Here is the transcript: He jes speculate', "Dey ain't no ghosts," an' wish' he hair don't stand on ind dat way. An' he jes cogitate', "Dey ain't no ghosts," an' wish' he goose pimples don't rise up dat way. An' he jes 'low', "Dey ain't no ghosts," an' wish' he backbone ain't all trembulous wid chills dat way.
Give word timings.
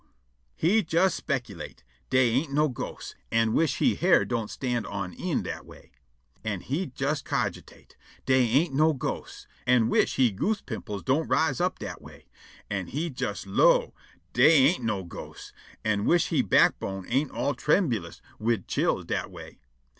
He 0.55 0.79
jes 0.89 1.13
speculate', 1.13 1.83
"Dey 2.09 2.29
ain't 2.31 2.51
no 2.51 2.69
ghosts," 2.69 3.13
an' 3.31 3.53
wish' 3.53 3.77
he 3.77 3.93
hair 3.93 4.25
don't 4.25 4.49
stand 4.49 4.87
on 4.87 5.13
ind 5.13 5.43
dat 5.43 5.63
way. 5.63 5.91
An' 6.43 6.61
he 6.61 6.91
jes 6.97 7.21
cogitate', 7.21 7.95
"Dey 8.25 8.41
ain't 8.49 8.73
no 8.73 8.93
ghosts," 8.93 9.45
an' 9.67 9.89
wish' 9.89 10.15
he 10.15 10.31
goose 10.31 10.59
pimples 10.63 11.03
don't 11.03 11.27
rise 11.27 11.61
up 11.61 11.77
dat 11.77 12.01
way. 12.01 12.25
An' 12.67 12.87
he 12.87 13.13
jes 13.15 13.45
'low', 13.45 13.93
"Dey 14.33 14.65
ain't 14.69 14.83
no 14.83 15.03
ghosts," 15.03 15.53
an' 15.85 16.05
wish' 16.05 16.29
he 16.29 16.41
backbone 16.41 17.05
ain't 17.07 17.29
all 17.29 17.53
trembulous 17.53 18.21
wid 18.39 18.67
chills 18.67 19.05
dat 19.05 19.29
way. 19.29 19.59